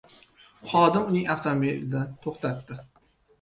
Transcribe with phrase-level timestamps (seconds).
[0.71, 2.81] Xodim uning avtomobilni toʻxtatdi.